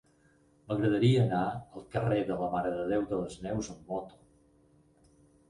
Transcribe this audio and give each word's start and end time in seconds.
M'agradaria 0.69 1.19
anar 1.25 1.41
al 1.49 1.83
carrer 1.97 2.17
de 2.31 2.39
la 2.41 2.49
Mare 2.55 2.73
de 2.79 2.87
Déu 2.93 3.05
de 3.13 3.21
les 3.21 3.37
Neus 3.45 3.71
amb 3.77 3.95
moto. 3.95 4.19